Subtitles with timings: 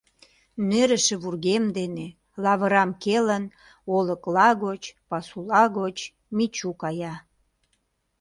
[0.69, 2.07] Нӧрышӧ вургем дене,
[2.43, 3.45] лавырам келын,
[3.95, 5.97] олыкла гоч, пасула гоч
[6.35, 7.15] Мичу кая.